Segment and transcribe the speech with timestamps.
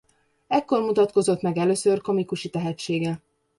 [0.47, 3.21] Ekkor mutatkozott meg először komikusi tehetsége.